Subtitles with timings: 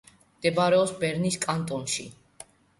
[0.37, 2.11] მდებარეობს ბერნის კანტონში.